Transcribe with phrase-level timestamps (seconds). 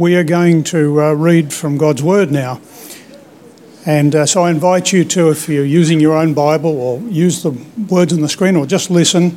[0.00, 2.58] we are going to uh, read from God's Word now.
[3.84, 7.42] And uh, so I invite you to, if you're using your own Bible or use
[7.42, 7.50] the
[7.90, 9.36] words on the screen or just listen,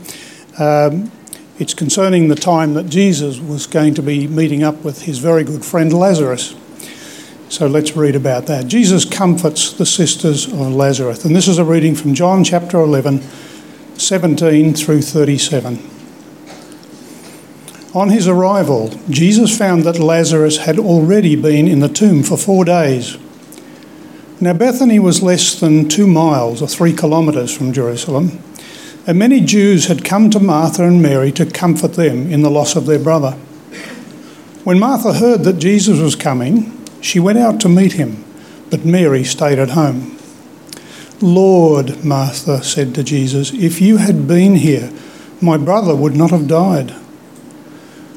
[0.57, 1.11] um,
[1.59, 5.43] it's concerning the time that Jesus was going to be meeting up with his very
[5.43, 6.55] good friend Lazarus.
[7.49, 8.67] So let's read about that.
[8.67, 11.25] Jesus comforts the sisters of Lazarus.
[11.25, 13.21] And this is a reading from John chapter 11,
[13.97, 16.02] 17 through 37.
[17.95, 22.65] On his arrival, Jesus found that Lazarus had already been in the tomb for four
[22.65, 23.17] days.
[24.41, 28.39] Now, Bethany was less than two miles or three kilometres from Jerusalem,
[29.05, 32.75] and many Jews had come to Martha and Mary to comfort them in the loss
[32.75, 33.33] of their brother.
[34.63, 38.25] When Martha heard that Jesus was coming, she went out to meet him,
[38.71, 40.17] but Mary stayed at home.
[41.21, 44.91] Lord, Martha said to Jesus, if you had been here,
[45.41, 46.95] my brother would not have died.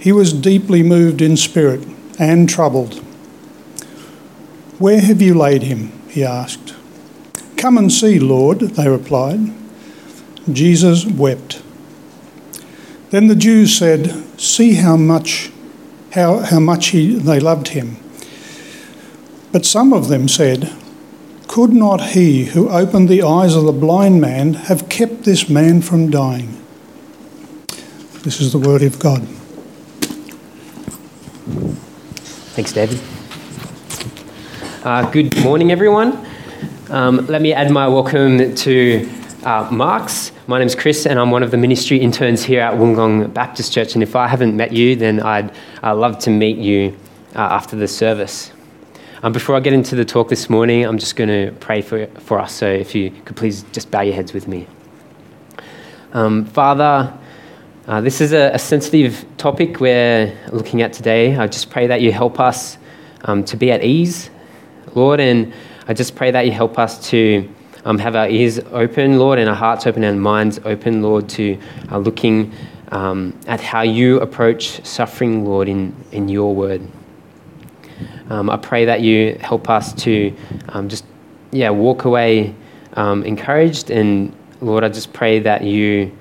[0.00, 1.86] he was deeply moved in spirit
[2.18, 3.02] and troubled.
[4.78, 5.92] Where have you laid him?
[6.08, 6.74] he asked.
[7.56, 9.52] Come and see, Lord, they replied.
[10.50, 11.62] Jesus wept.
[13.10, 15.50] Then the Jews said, See how much,
[16.12, 17.96] how, how much he, they loved him.
[19.50, 20.72] But some of them said,
[21.48, 25.82] Could not he who opened the eyes of the blind man have kept this man
[25.82, 26.54] from dying?
[28.22, 29.26] This is the word of God.
[31.48, 33.00] Thanks, David.
[34.84, 36.26] Uh, good morning, everyone.
[36.90, 39.08] Um, let me add my welcome to
[39.44, 40.30] uh, Mark's.
[40.46, 43.94] My name's Chris, and I'm one of the ministry interns here at Wollongong Baptist Church.
[43.94, 45.50] And if I haven't met you, then I'd
[45.82, 46.94] uh, love to meet you
[47.34, 48.52] uh, after the service.
[49.22, 52.08] Um, before I get into the talk this morning, I'm just going to pray for,
[52.20, 52.52] for us.
[52.52, 54.66] So if you could please just bow your heads with me.
[56.12, 57.18] Um, Father,
[57.88, 61.34] uh, this is a, a, sensitive topic we're looking at today.
[61.34, 62.76] I just pray that you help us
[63.24, 64.28] um, to be at ease,
[64.94, 65.54] Lord, and
[65.86, 67.48] I just pray that you help us to
[67.86, 71.58] um, have our ears open, Lord, and our hearts open and minds open, Lord, to
[71.90, 72.52] uh, looking
[72.92, 76.86] um, at how you approach suffering, Lord, in, in your word.
[78.28, 80.36] Um, I pray that you help us to
[80.68, 81.06] um, just,
[81.52, 82.54] yeah, walk away
[82.92, 86.12] um, encouraged, and Lord, I just pray that you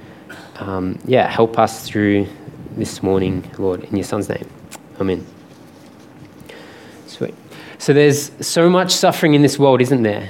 [0.59, 2.27] um, yeah, help us through
[2.75, 4.47] this morning, Lord, in your Son's name.
[4.99, 5.25] Amen.
[7.05, 7.35] Sweet.
[7.77, 10.29] So there's so much suffering in this world, isn't there?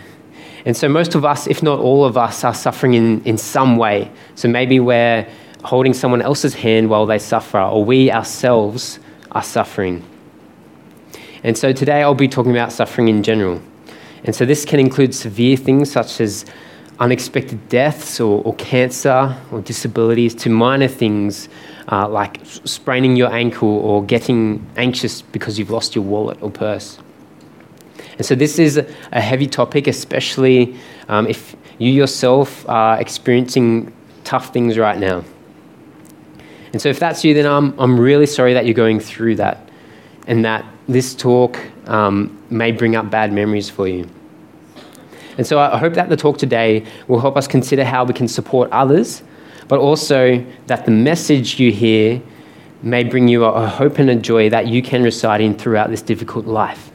[0.65, 3.77] And so most of us, if not all of us, are suffering in, in some
[3.77, 4.11] way.
[4.35, 5.27] So maybe we're
[5.63, 8.99] holding someone else's hand while they suffer, or we ourselves
[9.31, 10.03] are suffering.
[11.43, 13.61] And so today I'll be talking about suffering in general.
[14.23, 16.45] And so this can include severe things such as
[16.99, 21.47] unexpected deaths or, or cancer or disabilities to minor things
[21.91, 26.99] uh, like spraining your ankle or getting anxious because you've lost your wallet or purse.
[28.17, 28.77] And so, this is
[29.11, 30.75] a heavy topic, especially
[31.07, 35.23] um, if you yourself are experiencing tough things right now.
[36.73, 39.69] And so, if that's you, then I'm, I'm really sorry that you're going through that
[40.25, 44.09] and that this talk um, may bring up bad memories for you.
[45.37, 48.27] And so I hope that the talk today will help us consider how we can
[48.27, 49.21] support others,
[49.67, 52.21] but also that the message you hear
[52.81, 56.01] may bring you a hope and a joy that you can reside in throughout this
[56.01, 56.91] difficult life.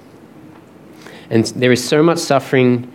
[1.30, 2.92] And there is so much suffering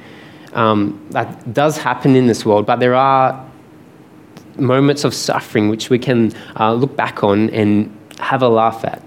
[0.54, 3.46] um, that does happen in this world, but there are
[4.58, 9.02] moments of suffering which we can uh, look back on and have a laugh at.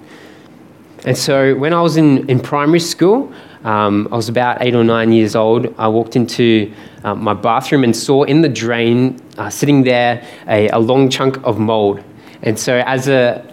[1.05, 3.33] And so when I was in, in primary school,
[3.65, 5.75] um, I was about eight or nine years old.
[5.77, 6.73] I walked into
[7.05, 11.37] uh, my bathroom and saw in the drain, uh, sitting there, a, a, long chunk
[11.45, 12.03] of mold.
[12.43, 13.47] And so, as a,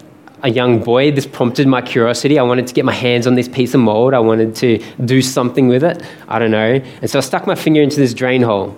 [0.43, 2.39] a young boy, this prompted my curiosity.
[2.39, 4.13] I wanted to get my hands on this piece of mold.
[4.13, 6.01] I wanted to do something with it.
[6.29, 6.81] I don't know.
[7.01, 8.77] And so, I stuck my finger into this drain hole.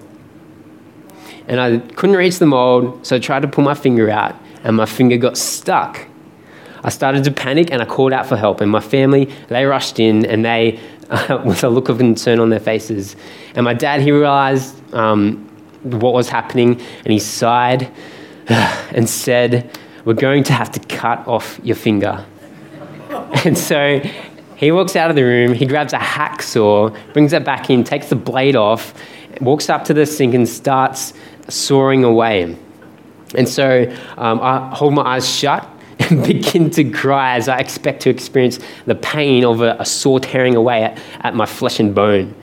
[1.47, 4.75] And I couldn't reach the mold, so I tried to pull my finger out, and
[4.75, 6.07] my finger got stuck.
[6.83, 8.61] I started to panic and I called out for help.
[8.61, 10.79] And my family, they rushed in and they,
[11.43, 13.15] with a look of concern on their faces.
[13.55, 15.47] And my dad, he realized um,
[15.81, 17.91] what was happening and he sighed
[18.47, 19.75] and said,
[20.05, 22.23] We're going to have to cut off your finger.
[23.45, 24.01] and so
[24.55, 28.09] he walks out of the room, he grabs a hacksaw, brings it back in, takes
[28.09, 28.93] the blade off,
[29.41, 31.13] walks up to the sink and starts
[31.47, 32.55] sawing away.
[33.35, 35.67] And so um, I hold my eyes shut
[35.99, 40.19] and begin to cry as I expect to experience the pain of a, a saw
[40.19, 42.33] tearing away at, at my flesh and bone.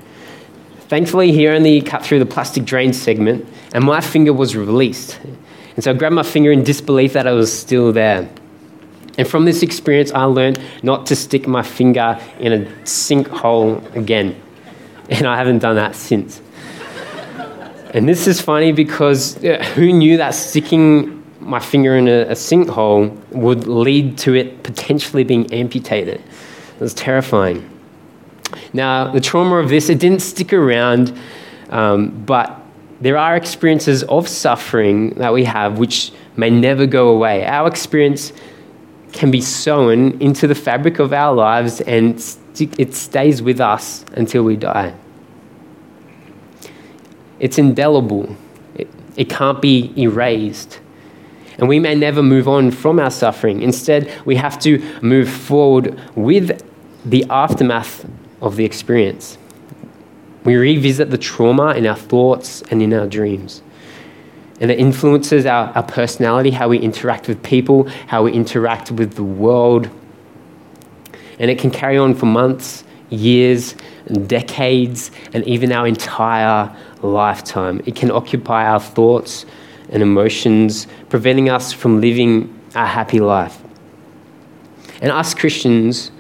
[0.89, 5.19] Thankfully, he only cut through the plastic drain segment, and my finger was released.
[5.75, 8.29] And so I grabbed my finger in disbelief that it was still there.
[9.19, 14.41] And from this experience, I learned not to stick my finger in a sinkhole again.
[15.09, 16.41] And I haven't done that since.
[17.95, 21.16] and this is funny because uh, who knew that sticking
[21.47, 26.21] my finger in a, a sinkhole would lead to it potentially being amputated.
[26.21, 27.71] It was terrifying.
[28.73, 31.19] Now, the trauma of this, it didn't stick around,
[31.71, 32.61] um, but
[33.01, 37.45] there are experiences of suffering that we have which may never go away.
[37.45, 38.33] Our experience
[39.13, 42.23] can be sewn into the fabric of our lives and
[42.59, 44.95] it stays with us until we die.
[47.39, 48.35] It's indelible,
[48.75, 50.81] it, it can't be erased.
[51.59, 53.63] And we may never move on from our suffering.
[53.63, 56.63] Instead, we have to move forward with
[57.05, 58.07] the aftermath
[58.43, 59.39] of the experience.
[60.45, 63.63] We revisit the trauma in our thoughts and in our dreams.
[64.61, 69.15] And it influences our, our personality, how we interact with people, how we interact with
[69.15, 69.91] the world.
[71.39, 73.75] And it can carry on for months, years,
[74.07, 77.83] and decades, and even our entire lifetime.
[77.87, 79.47] It can occupy our thoughts
[79.91, 83.61] and emotions, preventing us from living a happy life.
[85.01, 86.11] And us Christians,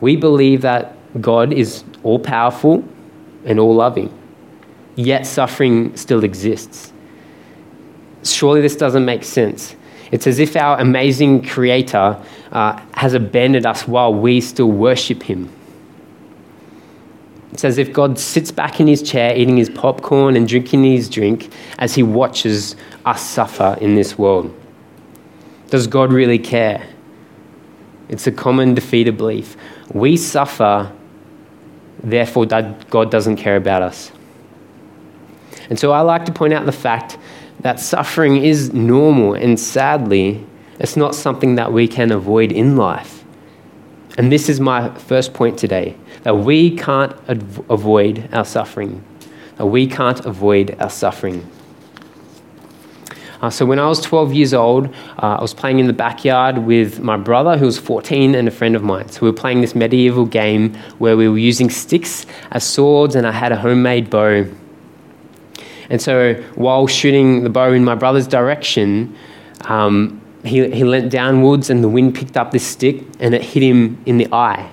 [0.00, 2.84] we believe that God is all powerful
[3.44, 4.12] and all loving,
[4.96, 6.92] yet suffering still exists.
[8.22, 9.76] Surely this doesn't make sense.
[10.10, 12.20] It's as if our amazing Creator
[12.52, 15.50] uh, has abandoned us while we still worship Him.
[17.56, 21.08] It's as if God sits back in his chair eating his popcorn and drinking his
[21.08, 22.76] drink as he watches
[23.06, 24.54] us suffer in this world.
[25.70, 26.86] Does God really care?
[28.10, 29.56] It's a common defeated belief.
[29.90, 30.92] We suffer,
[32.02, 34.12] therefore, God doesn't care about us.
[35.70, 37.16] And so I like to point out the fact
[37.60, 40.44] that suffering is normal, and sadly,
[40.78, 43.24] it's not something that we can avoid in life.
[44.18, 49.00] And this is my first point today that we can't av- avoid our suffering.
[49.58, 51.48] That we can't avoid our suffering.
[53.40, 54.88] Uh, so, when I was 12 years old,
[55.22, 58.50] uh, I was playing in the backyard with my brother, who was 14, and a
[58.50, 59.08] friend of mine.
[59.08, 63.24] So, we were playing this medieval game where we were using sticks as swords, and
[63.24, 64.52] I had a homemade bow.
[65.90, 69.16] And so, while shooting the bow in my brother's direction,
[69.66, 73.62] um, he, he leant downwards and the wind picked up this stick and it hit
[73.62, 74.72] him in the eye.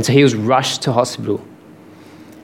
[0.00, 1.44] And so he was rushed to hospital.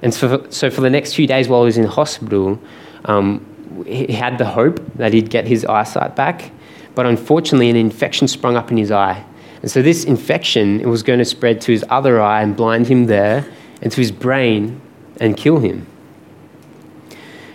[0.02, 2.60] And so for, so for the next few days while he was in hospital,
[3.06, 3.42] um,
[3.86, 6.50] he had the hope that he'd get his eyesight back.
[6.94, 9.24] But unfortunately, an infection sprung up in his eye.
[9.62, 12.88] And so this infection it was going to spread to his other eye and blind
[12.88, 14.78] him there and to his brain
[15.18, 15.86] and kill him.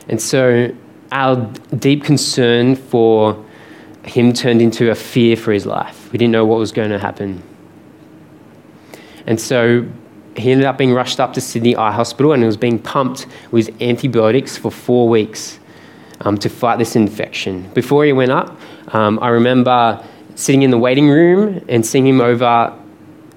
[0.10, 0.76] And so
[1.12, 1.36] our
[1.78, 3.46] deep concern for
[4.04, 6.12] him turned into a fear for his life.
[6.12, 7.44] We didn't know what was going to happen.
[9.28, 9.88] And so
[10.36, 13.28] he ended up being rushed up to Sydney Eye Hospital and he was being pumped
[13.52, 15.60] with antibiotics for four weeks
[16.22, 17.70] um, to fight this infection.
[17.74, 18.58] Before he went up,
[18.94, 20.04] um, I remember
[20.36, 22.78] sitting in the waiting room and seeing him over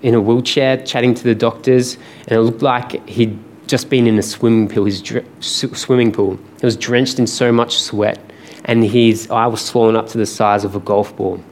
[0.02, 1.96] in a wheelchair chatting to the doctors,
[2.28, 4.84] and it looked like he'd just been in a swimming pool.
[4.84, 6.38] His dr- swimming pool.
[6.60, 8.20] He was drenched in so much sweat
[8.64, 11.42] and his eye was swollen up to the size of a golf ball.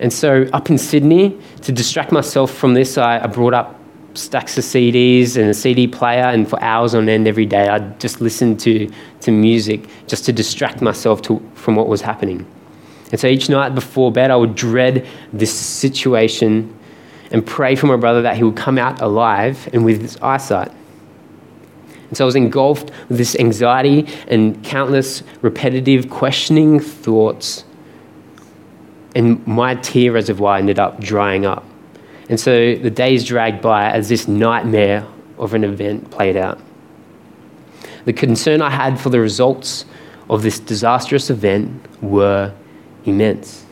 [0.00, 3.78] And so, up in Sydney, to distract myself from this, I, brought up
[4.14, 7.98] stacks of CDs and a CD player, and for hours on end every day, I'd
[8.00, 8.90] just listen to,
[9.20, 12.46] to music just to distract myself to, from what was happening.
[13.10, 16.74] And so each night before bed, I would dread this situation
[17.30, 20.72] and pray for my brother that he would come out alive and with his eyesight.
[22.08, 27.64] And so I was engulfed with this anxiety and countless repetitive questioning thoughts.
[29.14, 31.64] And my tear reservoir ended up drying up.
[32.28, 35.06] And so the days dragged by as this nightmare
[35.38, 36.60] of an event played out.
[38.04, 39.84] The concern I had for the results
[40.28, 42.54] of this disastrous event were
[43.04, 43.64] immense.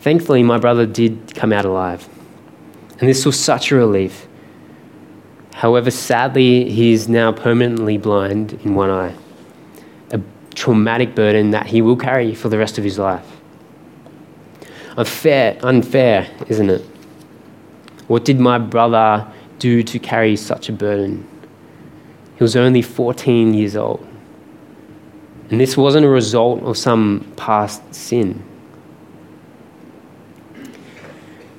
[0.00, 2.08] Thankfully, my brother did come out alive.
[3.00, 4.26] And this was such a relief.
[5.54, 9.14] However, sadly, he is now permanently blind in one eye,
[10.10, 10.20] a
[10.54, 13.35] traumatic burden that he will carry for the rest of his life.
[14.96, 16.82] Unfair, unfair, isn't it?
[18.06, 19.26] What did my brother
[19.58, 21.26] do to carry such a burden?
[22.36, 24.06] He was only 14 years old.
[25.50, 28.42] And this wasn't a result of some past sin.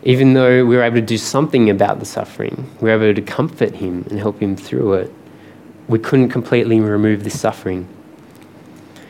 [0.04, 3.22] Even though we were able to do something about the suffering, we were able to
[3.22, 5.14] comfort him and help him through it,
[5.88, 7.88] we couldn't completely remove the suffering.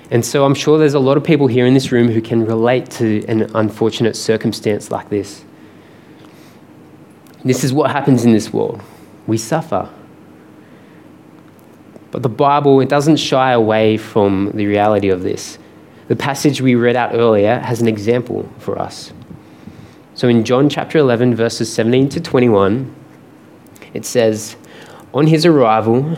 [0.10, 2.46] And so I'm sure there's a lot of people here in this room who can
[2.46, 5.44] relate to an unfortunate circumstance like this.
[7.44, 8.82] This is what happens in this world.
[9.26, 9.90] We suffer.
[12.12, 15.60] But the Bible, it doesn't shy away from the reality of this.
[16.08, 19.12] The passage we read out earlier has an example for us.
[20.14, 22.96] So in John chapter 11, verses 17 to 21,
[23.94, 24.56] it says,
[25.14, 26.18] On his arrival,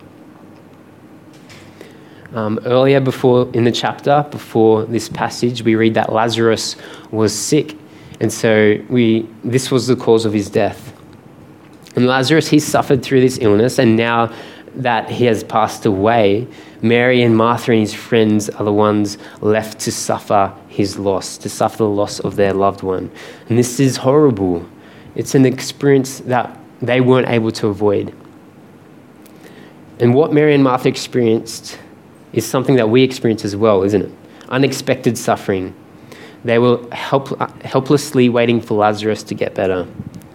[2.33, 6.77] Um, earlier, before in the chapter, before this passage, we read that Lazarus
[7.11, 7.75] was sick,
[8.21, 10.93] and so we this was the cause of his death.
[11.95, 14.33] And Lazarus, he suffered through this illness, and now
[14.75, 16.47] that he has passed away,
[16.81, 21.49] Mary and Martha and his friends are the ones left to suffer his loss, to
[21.49, 23.11] suffer the loss of their loved one.
[23.49, 24.65] And this is horrible.
[25.15, 28.15] It's an experience that they weren't able to avoid.
[29.99, 31.77] And what Mary and Martha experienced
[32.33, 34.11] is something that we experience as well, isn't it?
[34.49, 35.73] Unexpected suffering.
[36.43, 39.87] They were help, helplessly waiting for Lazarus to get better,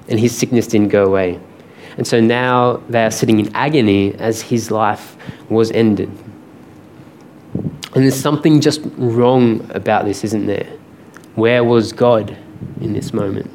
[0.09, 1.41] and his sickness didn't go away.
[1.97, 5.17] And so now they are sitting in agony as his life
[5.49, 6.11] was ended.
[7.55, 10.67] And there's something just wrong about this, isn't there?
[11.35, 12.37] Where was God
[12.81, 13.51] in this moment?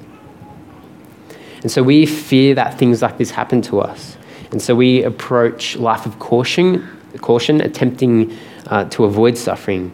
[1.62, 4.18] And so we fear that things like this happen to us.
[4.52, 6.88] And so we approach life of caution,
[7.20, 8.36] caution attempting
[8.68, 9.92] uh, to avoid suffering,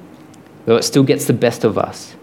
[0.66, 2.16] though it still gets the best of us.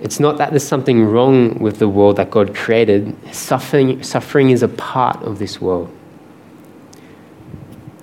[0.00, 3.16] It's not that there's something wrong with the world that God created.
[3.34, 5.92] Suffering, suffering is a part of this world.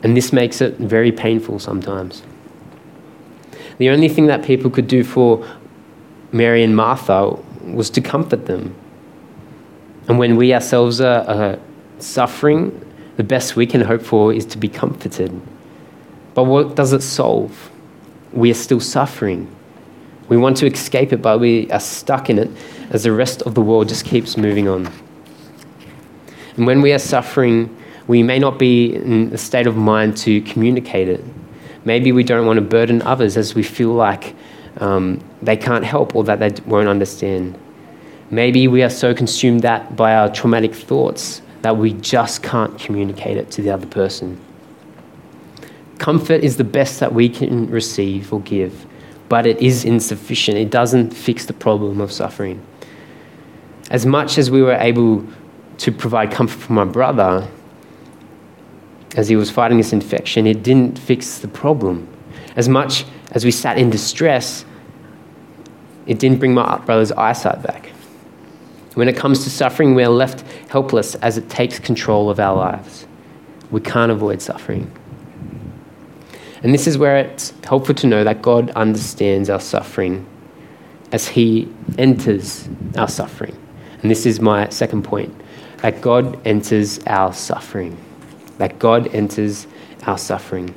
[0.04, 2.22] And this makes it very painful sometimes.
[3.78, 5.48] The only thing that people could do for
[6.32, 8.76] Mary and Martha was to comfort them.
[10.08, 11.60] And when we ourselves are, are
[12.00, 12.82] suffering,
[13.18, 15.42] the best we can hope for is to be comforted.
[16.36, 17.72] But what does it solve?
[18.34, 19.50] We are still suffering.
[20.28, 22.52] We want to escape it, but we are stuck in it
[22.92, 24.92] as the rest of the world just keeps moving on.
[26.58, 27.76] And when we are suffering,
[28.08, 31.24] we may not be in a state of mind to communicate it.
[31.86, 34.36] Maybe we don't want to burden others as we feel like
[34.78, 37.58] um, they can't help or that they won't understand.
[38.30, 43.38] Maybe we are so consumed that by our traumatic thoughts that we just can't communicate
[43.38, 44.45] it to the other person.
[45.98, 48.86] Comfort is the best that we can receive or give
[49.30, 50.58] but it is insufficient.
[50.58, 52.64] It doesn't fix the problem of suffering.
[53.90, 55.26] As much as we were able
[55.80, 57.48] to provide comfort for my brother
[59.16, 62.08] as he was fighting this infection, it didn't fix the problem.
[62.56, 64.66] As much as we sat in distress,
[66.06, 67.88] it didn't bring my brother's eyesight back.
[68.94, 73.08] When it comes to suffering, we're left helpless as it takes control of our lives.
[73.72, 74.92] We can't avoid suffering.
[76.66, 80.26] And this is where it's helpful to know that God understands our suffering
[81.12, 82.68] as He enters
[82.98, 83.56] our suffering.
[84.02, 85.32] And this is my second point
[85.84, 87.96] that God enters our suffering.
[88.58, 89.68] that God enters
[90.08, 90.74] our suffering.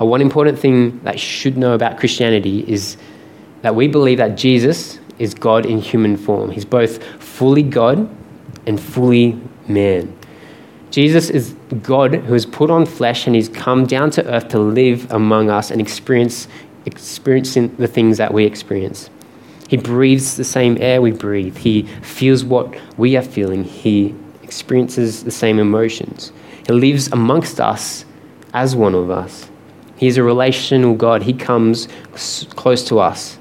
[0.00, 2.96] Uh, one important thing that you should know about Christianity is
[3.62, 6.50] that we believe that Jesus is God in human form.
[6.50, 8.10] He's both fully God
[8.66, 10.18] and fully man.
[10.90, 14.58] Jesus is God who has put on flesh and he's come down to earth to
[14.58, 16.48] live among us and experience
[16.86, 19.10] experiencing the things that we experience.
[19.68, 21.56] He breathes the same air we breathe.
[21.56, 23.64] He feels what we are feeling.
[23.64, 26.30] He experiences the same emotions.
[26.66, 28.04] He lives amongst us
[28.54, 29.50] as one of us.
[29.96, 31.24] He is a relational God.
[31.24, 31.88] He comes
[32.50, 33.38] close to us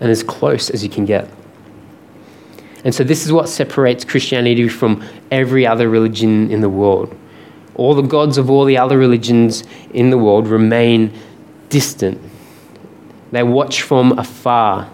[0.00, 1.28] and as close as you can get.
[2.84, 7.16] And so, this is what separates Christianity from every other religion in the world.
[7.74, 11.12] All the gods of all the other religions in the world remain
[11.68, 12.20] distant.
[13.30, 14.90] They watch from afar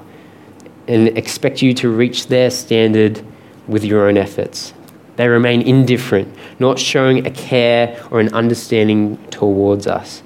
[0.86, 3.24] and expect you to reach their standard
[3.66, 4.74] with your own efforts.
[5.16, 10.22] They remain indifferent, not showing a care or an understanding towards us.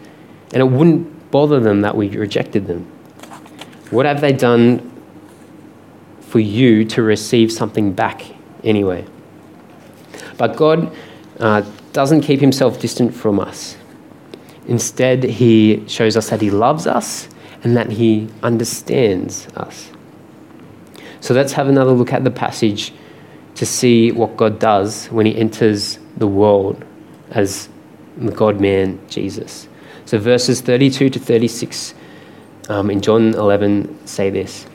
[0.53, 2.85] And it wouldn't bother them that we rejected them.
[3.91, 4.98] What have they done
[6.29, 8.23] for you to receive something back
[8.63, 9.05] anyway?
[10.37, 10.95] But God
[11.41, 13.77] uh, doesn't keep himself distant from us.
[14.67, 17.29] Instead, he shows us that he loves us
[17.65, 19.91] and that he understands us.
[21.21, 22.93] So let's have another look at the passage
[23.57, 26.85] to see what God does when he enters the world
[27.31, 27.69] as
[28.17, 29.69] the God man Jesus.
[30.05, 31.95] So verses 32 to 36
[32.69, 34.67] um, in John 11 say this.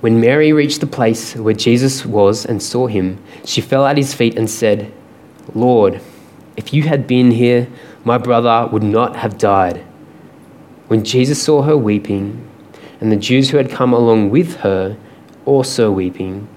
[0.00, 4.14] When Mary reached the place where Jesus was and saw him, she fell at his
[4.14, 4.92] feet and said,
[5.54, 6.00] Lord,
[6.56, 7.68] if you had been here,
[8.02, 9.84] my brother would not have died.
[10.88, 12.46] When Jesus saw her weeping,
[13.00, 14.96] and the Jews who had come along with her
[15.44, 16.48] also weeping,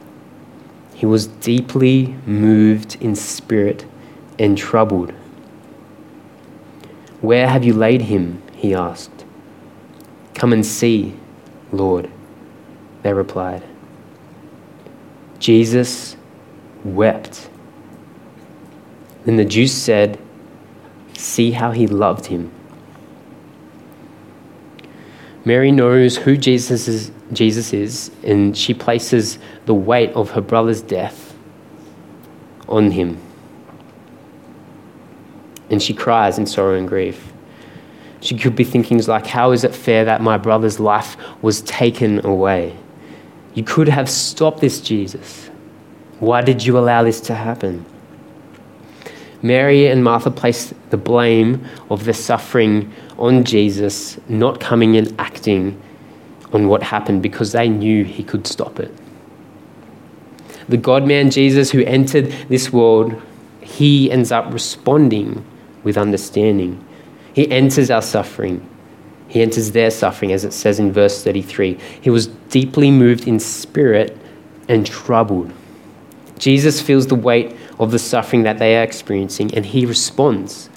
[0.94, 3.86] he was deeply moved in spirit
[4.40, 5.12] and troubled.
[7.20, 8.42] Where have you laid him?
[8.56, 9.26] he asked.
[10.34, 11.16] Come and see,
[11.72, 12.10] Lord,
[13.04, 13.64] they replied.
[15.40, 16.18] Jesus
[16.84, 17.50] wept.
[19.26, 20.20] Then the Jews said,
[21.16, 22.52] See how he loved him.
[25.46, 30.82] Mary knows who Jesus is, Jesus is, and she places the weight of her brother's
[30.82, 31.36] death
[32.70, 33.20] on him.
[35.70, 37.34] And she cries in sorrow and grief.
[38.22, 42.26] She could be thinking like, how is it fair that my brother's life was taken
[42.26, 42.78] away?
[43.54, 45.50] You could have stopped this, Jesus.
[46.20, 47.86] Why did you allow this to happen?
[49.42, 55.80] Mary and Martha place the blame of the suffering on Jesus not coming and acting
[56.54, 58.92] on what happened because they knew he could stop it.
[60.70, 63.22] The God man Jesus who entered this world,
[63.60, 65.44] he ends up responding
[65.84, 66.84] with understanding.
[67.34, 68.68] He enters our suffering.
[69.34, 71.80] He enters their suffering, as it says in verse 33.
[72.02, 74.16] He was deeply moved in spirit
[74.70, 75.52] and troubled.
[76.38, 80.70] Jesus feels the weight of the suffering that they are experiencing and he responds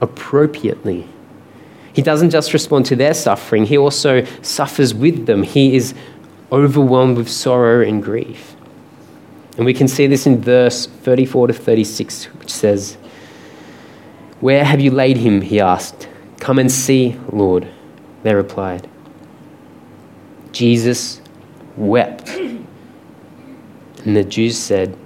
[0.00, 1.08] appropriately.
[1.92, 5.42] He doesn't just respond to their suffering, he also suffers with them.
[5.42, 5.92] He is
[6.52, 8.54] overwhelmed with sorrow and grief.
[9.56, 12.94] And we can see this in verse 34 to 36, which says,
[14.38, 15.40] Where have you laid him?
[15.40, 16.08] He asked.
[16.38, 17.68] Come and see, Lord,
[18.22, 18.88] they replied.
[20.52, 21.20] Jesus
[21.76, 22.28] wept.
[22.28, 24.96] And the Jews said,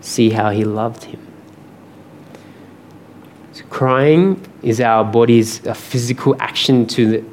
[0.00, 1.20] See how he loved him.
[3.52, 7.24] So crying is our body's a physical action to the,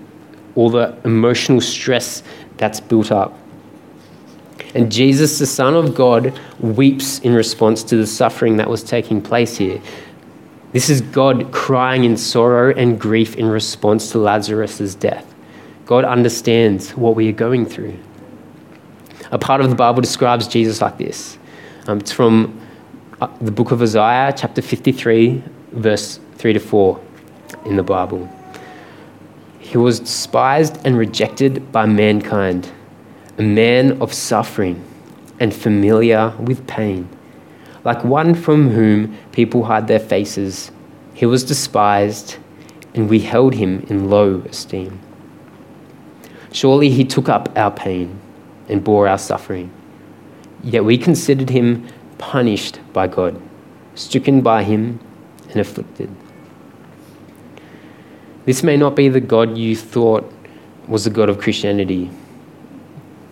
[0.55, 2.23] all the emotional stress
[2.57, 3.37] that's built up.
[4.75, 9.21] And Jesus, the Son of God, weeps in response to the suffering that was taking
[9.21, 9.81] place here.
[10.73, 15.33] This is God crying in sorrow and grief in response to Lazarus' death.
[15.85, 17.97] God understands what we are going through.
[19.31, 21.37] A part of the Bible describes Jesus like this.
[21.85, 22.59] Um, it's from
[23.21, 26.99] uh, the book of Isaiah, chapter 53, verse 3 to 4
[27.65, 28.27] in the Bible.
[29.59, 32.71] He was despised and rejected by mankind,
[33.37, 34.83] a man of suffering
[35.39, 37.07] and familiar with pain.
[37.83, 40.71] Like one from whom people hide their faces,
[41.13, 42.37] he was despised,
[42.93, 44.99] and we held him in low esteem.
[46.51, 48.19] Surely he took up our pain
[48.69, 49.71] and bore our suffering.
[50.63, 53.41] Yet we considered him punished by God,
[53.95, 54.99] stricken by him,
[55.49, 56.09] and afflicted.
[58.45, 60.31] This may not be the God you thought
[60.87, 62.09] was the God of Christianity.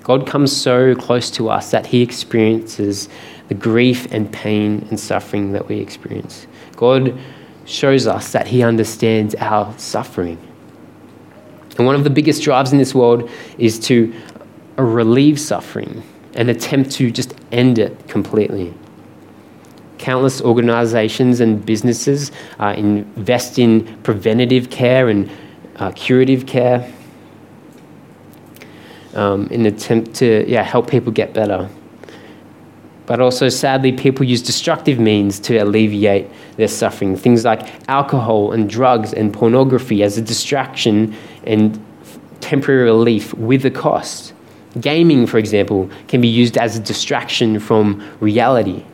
[0.04, 3.08] God comes so close to us that he experiences
[3.52, 6.48] the grief and pain and suffering that we experience.
[6.78, 7.20] God
[7.66, 10.38] shows us that He understands our suffering.
[11.78, 14.14] And one of the biggest drives in this world is to
[14.78, 16.02] relieve suffering
[16.34, 18.74] and attempt to just end it completely.
[19.98, 25.30] Countless organizations and businesses uh, invest in preventative care and
[25.76, 26.90] uh, curative care
[29.14, 31.70] um, in an attempt to yeah, help people get better.
[33.06, 37.16] But also, sadly, people use destructive means to alleviate their suffering.
[37.16, 41.84] Things like alcohol and drugs and pornography as a distraction and
[42.42, 44.34] temporary relief with a cost.
[44.80, 48.86] Gaming, for example, can be used as a distraction from reality.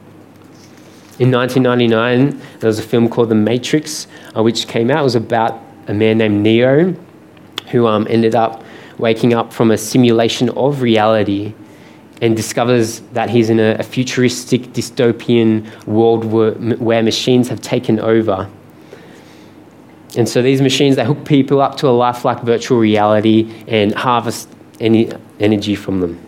[1.20, 5.00] In 1999, there was a film called The Matrix, uh, which came out.
[5.00, 6.96] It was about a man named Neo
[7.72, 8.63] who um, ended up
[8.98, 11.54] waking up from a simulation of reality
[12.21, 17.99] and discovers that he's in a, a futuristic dystopian world where, where, machines have taken
[17.99, 18.49] over.
[20.15, 24.49] And so these machines, they hook people up to a lifelike virtual reality and harvest
[24.80, 26.19] any energy from them.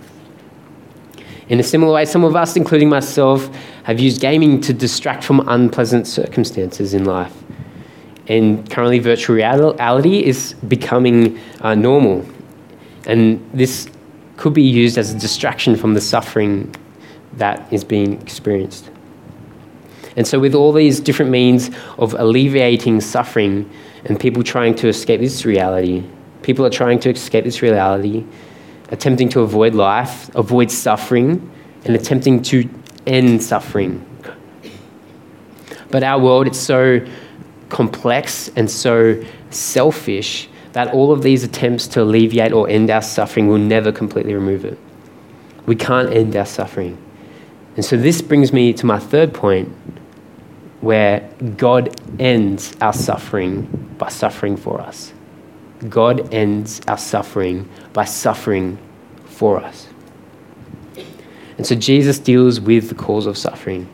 [1.47, 3.49] In a similar way, some of us, including myself,
[3.83, 7.33] have used gaming to distract from unpleasant circumstances in life.
[8.27, 12.23] And currently, virtual reality is becoming uh, normal.
[13.07, 13.89] And this
[14.39, 16.73] could be used as a distraction from the suffering
[17.33, 18.89] that is being experienced.
[20.15, 23.69] And so, with all these different means of alleviating suffering
[24.05, 26.05] and people trying to escape this reality,
[26.41, 28.23] people are trying to escape this reality,
[28.91, 31.51] attempting to avoid life, avoid suffering,
[31.83, 32.67] and attempting to
[33.05, 34.05] end suffering.
[35.91, 37.05] But our world, it's so
[37.67, 40.47] complex and so selfish
[40.79, 44.63] that all of these attempts to alleviate or end our suffering will never completely remove
[44.63, 44.79] it.
[45.65, 46.97] We can't end our suffering.
[47.75, 49.67] And so this brings me to my third point
[50.79, 55.11] where God ends our suffering by suffering for us.
[55.89, 58.77] God ends our suffering by suffering
[59.25, 59.89] for us.
[61.57, 63.89] And so Jesus deals with the cause of suffering.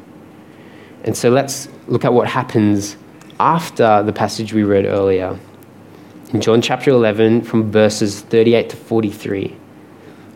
[1.04, 2.96] And so let's look at what happens
[3.40, 5.40] after the passage we read earlier
[6.36, 9.56] in John chapter 11 from verses 38 to 43,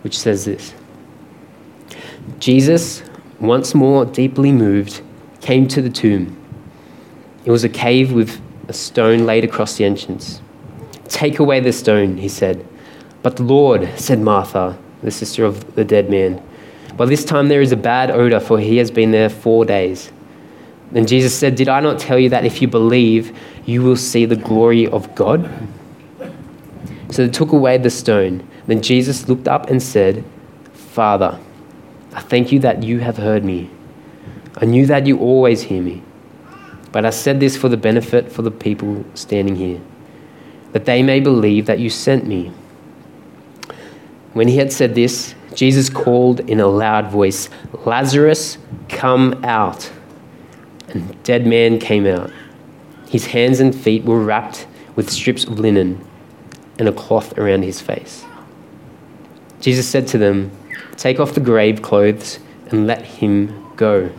[0.01, 0.73] which says this
[2.39, 3.03] Jesus,
[3.41, 5.01] once more deeply moved,
[5.41, 6.37] came to the tomb.
[7.43, 10.41] It was a cave with a stone laid across the entrance.
[11.09, 12.65] Take away the stone, he said.
[13.21, 16.41] But the Lord, said Martha, the sister of the dead man,
[16.95, 20.13] by this time there is a bad odor, for he has been there four days.
[20.93, 24.23] Then Jesus said, Did I not tell you that if you believe, you will see
[24.23, 25.49] the glory of God?
[27.11, 28.47] So they took away the stone.
[28.67, 30.23] Then Jesus looked up and said,
[30.73, 31.39] Father,
[32.13, 33.69] I thank you that you have heard me.
[34.57, 36.03] I knew that you always hear me.
[36.91, 39.79] But I said this for the benefit for the people standing here,
[40.71, 42.51] that they may believe that you sent me.
[44.33, 47.49] When he had said this, Jesus called in a loud voice,
[47.85, 49.91] Lazarus, come out.
[50.89, 52.31] And the dead man came out.
[53.09, 56.05] His hands and feet were wrapped with strips of linen
[56.79, 58.25] and a cloth around his face.
[59.59, 60.51] Jesus said to them,
[60.95, 64.11] Take off the grave clothes and let him go.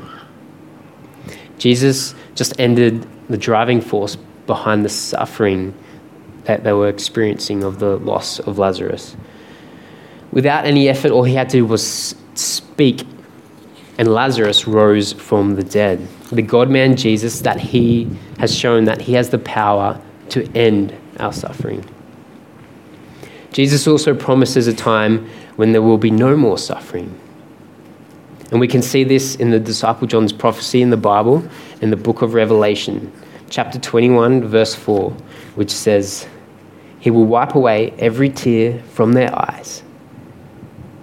[1.59, 5.75] Jesus just ended the driving force behind the suffering
[6.45, 9.17] that they were experiencing of the loss of Lazarus.
[10.33, 13.05] Without any effort, all he had to do was speak,
[13.99, 16.07] and Lazarus rose from the dead.
[16.31, 20.95] The God man Jesus, that he has shown that he has the power to end
[21.19, 21.85] our suffering.
[23.53, 27.19] Jesus also promises a time when there will be no more suffering.
[28.51, 31.49] And we can see this in the disciple John's prophecy in the Bible,
[31.81, 33.13] in the book of Revelation,
[33.49, 35.11] chapter 21, verse 4,
[35.55, 36.27] which says,
[36.99, 39.83] He will wipe away every tear from their eyes.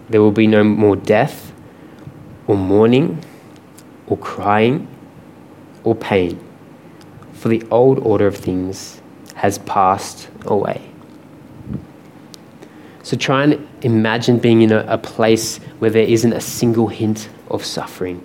[0.09, 1.53] There will be no more death,
[2.47, 3.23] or mourning,
[4.07, 4.87] or crying,
[5.83, 6.39] or pain,
[7.33, 9.01] for the old order of things
[9.35, 10.86] has passed away.
[13.07, 17.29] So try and imagine being in a, a place where there isn't a single hint
[17.49, 18.21] of suffering.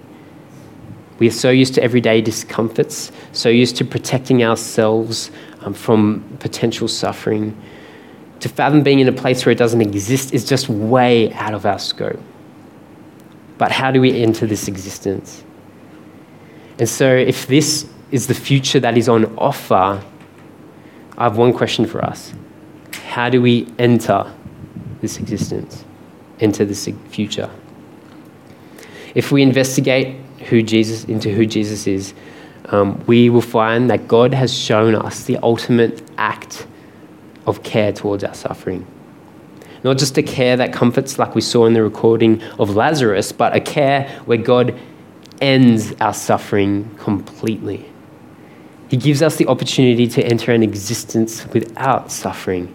[1.20, 6.88] We are so used to everyday discomforts, so used to protecting ourselves um, from potential
[6.88, 7.56] suffering.
[8.40, 11.64] To fathom being in a place where it doesn't exist is just way out of
[11.64, 12.18] our scope.
[13.58, 15.44] But how do we enter this existence?
[16.80, 20.02] And so, if this is the future that is on offer,
[21.16, 22.32] I have one question for us
[23.04, 24.26] How do we enter
[25.02, 25.84] this existence
[26.38, 27.50] into this future.
[29.14, 30.16] If we investigate
[30.48, 32.14] who Jesus into who Jesus is,
[32.66, 36.66] um, we will find that God has shown us the ultimate act
[37.46, 38.86] of care towards our suffering.
[39.84, 43.54] Not just a care that comforts, like we saw in the recording of Lazarus, but
[43.54, 44.78] a care where God
[45.40, 47.84] ends our suffering completely.
[48.88, 52.72] He gives us the opportunity to enter an existence without suffering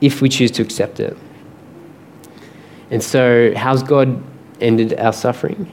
[0.00, 1.16] if we choose to accept it.
[2.90, 4.22] And so, how's God
[4.60, 5.70] ended our suffering?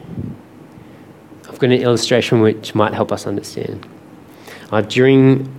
[1.48, 3.88] I've got an illustration which might help us understand.
[4.72, 5.54] Uh, during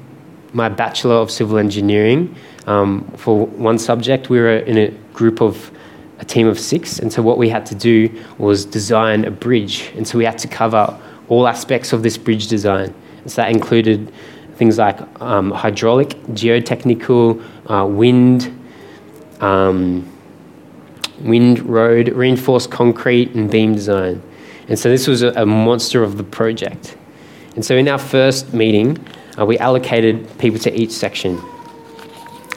[0.52, 2.34] my Bachelor of Civil Engineering,
[2.66, 5.70] um, for one subject, we were in a group of
[6.18, 9.92] a team of six, and so what we had to do was design a bridge,
[9.96, 12.92] and so we had to cover all aspects of this bridge design.
[13.22, 14.12] And so that included
[14.56, 18.52] things like um, hydraulic, geotechnical, uh, wind,
[19.40, 20.10] um,
[21.20, 24.22] wind road, reinforced concrete, and beam design.
[24.68, 26.96] And so this was a, a monster of the project.
[27.54, 28.98] And so in our first meeting,
[29.38, 31.40] uh, we allocated people to each section.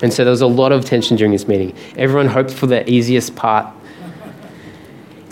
[0.01, 1.75] And so there was a lot of tension during this meeting.
[1.97, 3.73] Everyone hoped for the easiest part.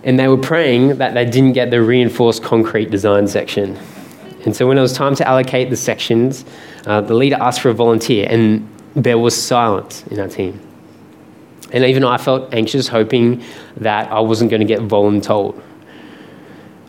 [0.04, 3.78] And they were praying that they didn't get the reinforced concrete design section.
[4.46, 6.46] And so when it was time to allocate the sections,
[6.86, 10.60] uh, the leader asked for a volunteer, and there was silence in our team.
[11.72, 13.44] And even I felt anxious, hoping
[13.78, 15.62] that I wasn't going to get voluntold.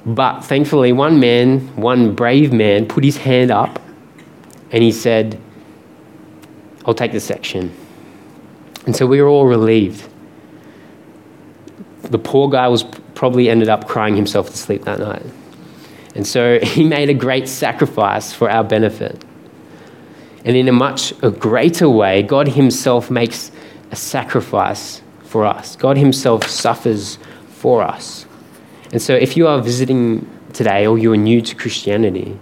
[0.05, 3.81] But thankfully, one man, one brave man, put his hand up
[4.71, 5.41] and he said,
[6.85, 7.75] I'll take the section.
[8.85, 10.09] And so we were all relieved.
[12.03, 12.85] The poor guy was
[13.17, 15.27] probably ended up crying himself to sleep that night.
[16.15, 19.25] And so he made a great sacrifice for our benefit.
[20.45, 23.51] And in a much a greater way, God Himself makes
[23.90, 25.77] a sacrifice for us.
[25.77, 27.18] God Himself suffers
[27.49, 28.27] for us.
[28.92, 32.38] And so if you are visiting today or you are new to Christianity,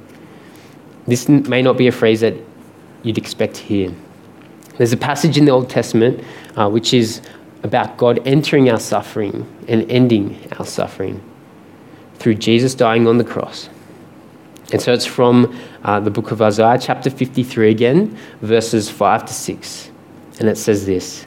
[1.06, 2.34] this may not be a phrase that
[3.02, 3.92] you'd expect to hear.
[4.76, 6.24] There's a passage in the Old Testament
[6.56, 7.20] uh, which is
[7.62, 11.22] about God entering our suffering and ending our suffering
[12.16, 13.68] through Jesus dying on the cross.
[14.72, 19.32] And so it's from uh, the book of Isaiah, chapter 53 again, verses 5 to
[19.32, 19.90] 6.
[20.40, 21.26] And it says this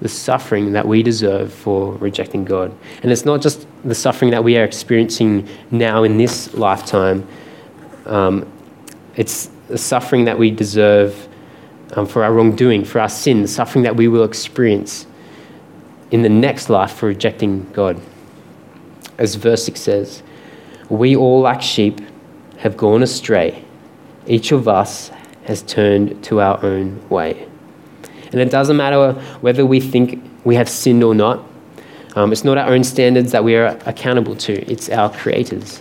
[0.00, 2.76] the suffering that we deserve for rejecting God.
[3.02, 7.26] And it's not just the suffering that we are experiencing now in this lifetime,
[8.06, 8.50] um,
[9.16, 11.28] it's the suffering that we deserve
[11.92, 15.06] um, for our wrongdoing, for our sin, the suffering that we will experience
[16.10, 18.00] in the next life for rejecting God.
[19.18, 20.22] As verse 6 says,
[20.88, 22.00] We all, like sheep,
[22.58, 23.64] have gone astray.
[24.26, 25.10] Each of us
[25.44, 27.46] has turned to our own way.
[28.34, 31.46] And it doesn't matter whether we think we have sinned or not.
[32.16, 35.80] Um, it's not our own standards that we are accountable to, it's our Creator's.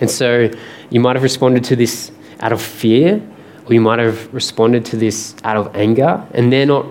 [0.00, 0.50] And so
[0.88, 3.22] you might have responded to this out of fear
[3.66, 6.86] or you might have responded to this out of anger, and they're not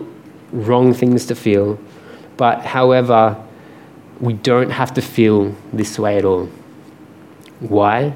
[0.52, 1.80] wrong things to feel.
[2.38, 3.36] But however,
[4.20, 6.46] we don't have to feel this way at all.
[7.60, 8.14] Why?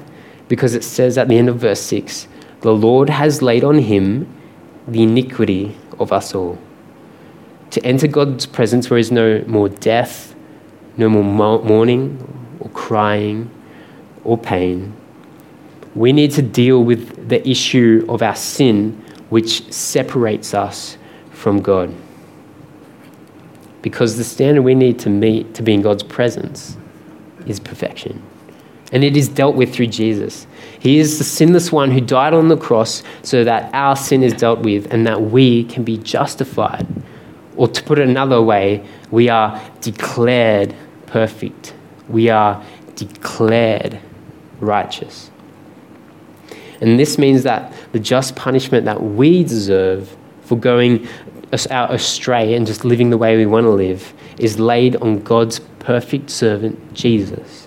[0.48, 2.28] Because it says at the end of verse 6
[2.62, 4.26] the Lord has laid on him
[4.88, 6.58] the iniquity of us all.
[7.70, 10.34] To enter God's presence where there is no more death,
[10.96, 11.24] no more
[11.62, 13.50] mourning or crying
[14.24, 14.94] or pain,
[15.94, 18.92] we need to deal with the issue of our sin,
[19.30, 20.98] which separates us
[21.30, 21.94] from God.
[23.82, 26.76] Because the standard we need to meet to be in God's presence
[27.46, 28.22] is perfection.
[28.92, 30.46] And it is dealt with through Jesus.
[30.78, 34.32] He is the sinless one who died on the cross so that our sin is
[34.32, 36.86] dealt with and that we can be justified.
[37.56, 40.74] Or to put it another way, we are declared
[41.06, 41.74] perfect.
[42.08, 42.62] We are
[42.94, 43.98] declared
[44.60, 45.30] righteous.
[46.80, 51.08] And this means that the just punishment that we deserve for going
[51.70, 55.60] out astray and just living the way we want to live is laid on God's
[55.78, 57.65] perfect servant, Jesus,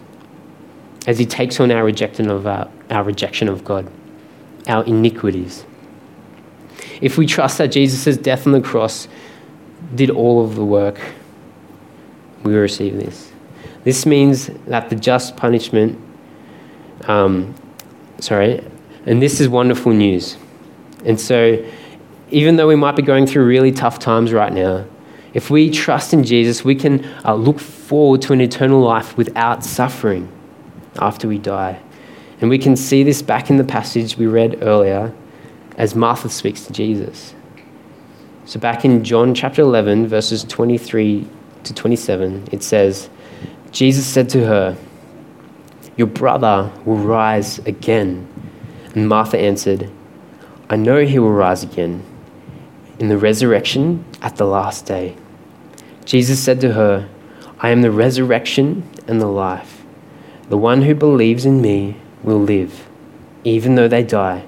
[1.08, 3.90] as he takes on our rejection of, our, our rejection of God,
[4.68, 5.66] our iniquities.
[7.02, 9.08] If we trust that Jesus' death on the cross
[9.96, 11.00] did all of the work,
[12.44, 13.32] we receive this.
[13.84, 16.00] This means that the just punishment
[17.08, 17.56] um,
[18.20, 18.64] Sorry.
[19.06, 20.38] And this is wonderful news.
[21.06, 21.66] And so,
[22.32, 24.86] even though we might be going through really tough times right now,
[25.34, 29.64] if we trust in Jesus, we can uh, look forward to an eternal life without
[29.64, 30.30] suffering
[31.00, 31.80] after we die.
[32.42, 35.14] And we can see this back in the passage we read earlier
[35.78, 37.34] as Martha speaks to Jesus.
[38.46, 41.28] So, back in John chapter 11, verses 23
[41.64, 43.10] to 27, it says,
[43.72, 44.78] Jesus said to her,
[45.98, 48.28] Your brother will rise again.
[48.96, 49.92] And Martha answered,
[50.70, 52.04] I know he will rise again
[53.00, 55.16] in the resurrection at the last day.
[56.06, 57.08] Jesus said to her,
[57.60, 59.79] I am the resurrection and the life.
[60.50, 62.90] The one who believes in me will live,
[63.44, 64.46] even though they die.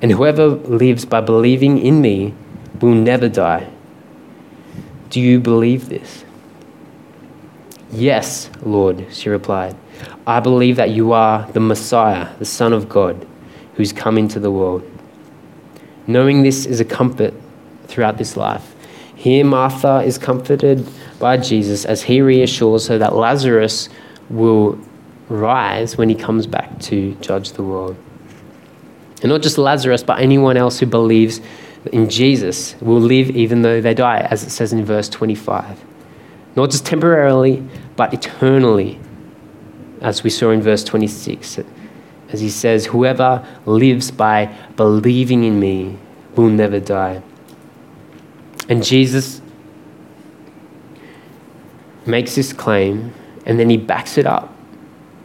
[0.00, 2.34] And whoever lives by believing in me
[2.80, 3.68] will never die.
[5.10, 6.24] Do you believe this?
[7.90, 9.76] Yes, Lord, she replied.
[10.26, 13.26] I believe that you are the Messiah, the Son of God,
[13.74, 14.88] who's come into the world.
[16.06, 17.34] Knowing this is a comfort
[17.86, 18.74] throughout this life.
[19.14, 20.86] Here, Martha is comforted
[21.18, 23.88] by Jesus as he reassures her that Lazarus
[24.28, 24.78] will
[25.28, 27.96] rise when he comes back to judge the world.
[29.22, 31.40] And not just Lazarus, but anyone else who believes
[31.92, 35.84] in Jesus will live even though they die, as it says in verse 25.
[36.54, 38.98] Not just temporarily, but eternally,
[40.00, 41.60] as we saw in verse 26.
[42.30, 45.98] As he says, Whoever lives by believing in me
[46.34, 47.22] will never die.
[48.68, 49.40] And Jesus
[52.04, 53.12] makes this claim
[53.44, 54.55] and then he backs it up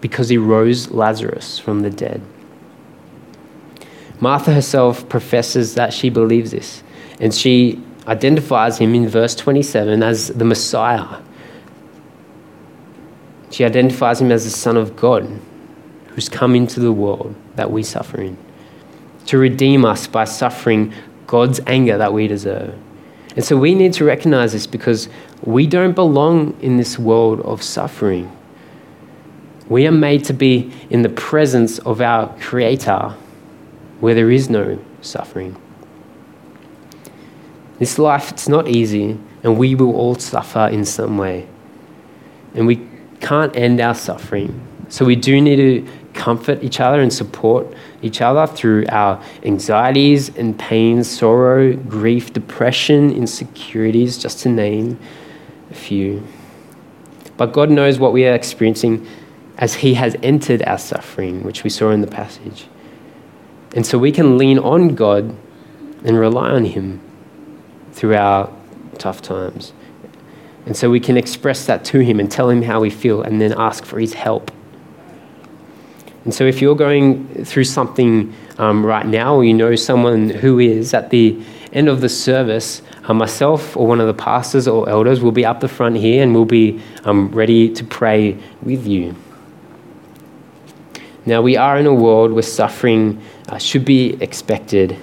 [0.01, 2.21] because he rose Lazarus from the dead.
[4.19, 6.83] Martha herself professes that she believes this,
[7.19, 11.21] and she identifies him in verse 27 as the Messiah.
[13.51, 15.27] She identifies him as the Son of God
[16.07, 18.37] who's come into the world that we suffer in
[19.25, 20.93] to redeem us by suffering
[21.27, 22.77] God's anger that we deserve.
[23.35, 25.07] And so we need to recognize this because
[25.43, 28.35] we don't belong in this world of suffering.
[29.71, 33.15] We are made to be in the presence of our Creator
[34.01, 35.55] where there is no suffering.
[37.79, 41.47] This life, it's not easy, and we will all suffer in some way.
[42.53, 42.86] And we
[43.21, 44.60] can't end our suffering.
[44.89, 47.65] So we do need to comfort each other and support
[48.01, 54.99] each other through our anxieties and pains, sorrow, grief, depression, insecurities, just to name
[55.69, 56.27] a few.
[57.38, 59.07] But God knows what we are experiencing
[59.62, 62.67] as He has entered our suffering, which we saw in the passage.
[63.74, 65.34] And so we can lean on God
[66.04, 67.00] and rely on Him
[67.93, 68.52] through our
[68.97, 69.71] tough times.
[70.65, 73.39] And so we can express that to Him and tell Him how we feel and
[73.39, 74.52] then ask for His help
[76.24, 80.60] and so, if you're going through something um, right now, or you know someone who
[80.60, 81.41] is, at the
[81.74, 85.45] end of the service, uh, myself or one of the pastors or elders will be
[85.45, 89.15] up the front here and we'll be um, ready to pray with you.
[91.25, 94.97] Now, we are in a world where suffering uh, should be expected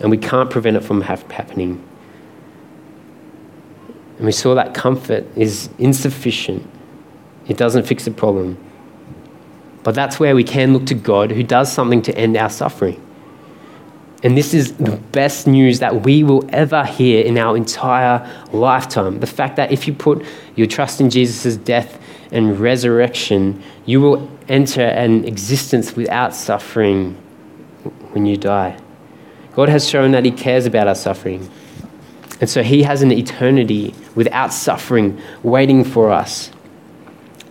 [0.00, 1.82] and we can't prevent it from ha- happening.
[4.18, 6.68] And we saw that comfort is insufficient,
[7.48, 8.58] it doesn't fix the problem.
[9.82, 13.00] But that's where we can look to God who does something to end our suffering.
[14.22, 19.18] And this is the best news that we will ever hear in our entire lifetime.
[19.18, 21.98] The fact that if you put your trust in Jesus' death
[22.32, 27.14] and resurrection, you will enter an existence without suffering
[28.12, 28.78] when you die.
[29.54, 31.48] God has shown that He cares about our suffering.
[32.40, 36.48] And so He has an eternity without suffering waiting for us,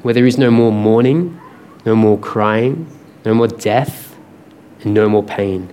[0.02, 1.40] where there is no more mourning,
[1.86, 2.88] no more crying,
[3.24, 4.18] no more death,
[4.82, 5.72] and no more pain.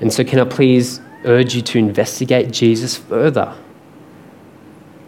[0.00, 3.56] And so, can I please urge you to investigate Jesus further?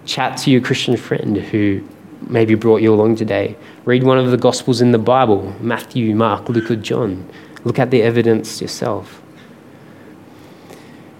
[0.09, 1.87] Chat to your Christian friend who
[2.23, 3.55] maybe brought you along today.
[3.85, 7.28] Read one of the Gospels in the Bible Matthew, Mark, Luke, or John.
[7.62, 9.20] Look at the evidence yourself.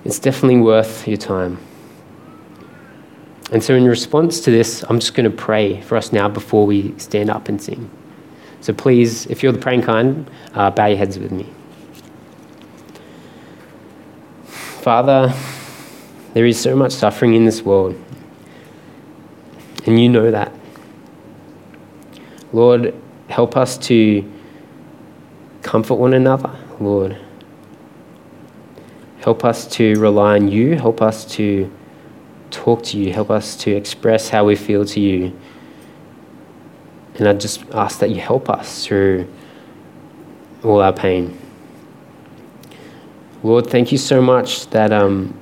[0.07, 1.59] It's definitely worth your time.
[3.53, 6.65] And so, in response to this, I'm just going to pray for us now before
[6.65, 7.91] we stand up and sing.
[8.63, 11.47] So, please, if you're the praying kind, uh, bow your heads with me.
[14.45, 15.35] Father,
[16.33, 17.95] there is so much suffering in this world,
[19.89, 20.53] and you know that.
[22.53, 22.95] Lord,
[23.31, 24.31] help us to
[25.63, 27.17] comfort one another, Lord.
[29.21, 30.77] Help us to rely on you.
[30.77, 31.73] Help us to
[32.51, 35.35] talk to you, help us to express how we feel to you.
[37.15, 39.27] And I just ask that you help us through
[40.63, 41.39] all our pain.
[43.43, 45.39] Lord, thank you so much that, um,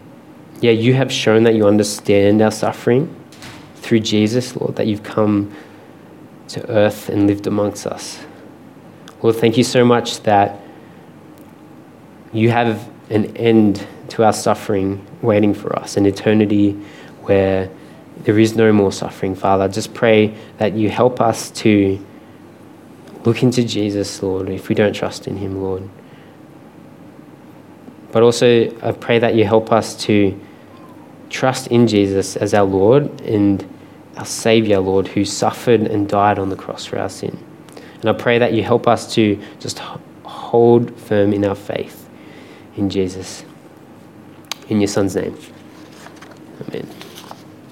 [0.60, 3.12] yeah, you have shown that you understand our suffering
[3.86, 5.54] through Jesus, Lord, that you've come
[6.48, 8.18] to earth and lived amongst us.
[9.22, 10.60] Lord, thank you so much that
[12.32, 16.72] you have an end to our suffering waiting for us, an eternity
[17.22, 17.70] where
[18.24, 19.64] there is no more suffering, Father.
[19.64, 22.04] I just pray that you help us to
[23.24, 25.88] look into Jesus, Lord, if we don't trust in him, Lord.
[28.10, 30.38] But also, I pray that you help us to
[31.30, 33.64] trust in Jesus as our Lord and
[34.16, 37.38] our Savior, Lord, who suffered and died on the cross for our sin.
[38.00, 39.78] And I pray that you help us to just
[40.24, 42.08] hold firm in our faith
[42.76, 43.44] in Jesus.
[44.68, 45.36] In your Son's name.
[46.68, 46.95] Amen.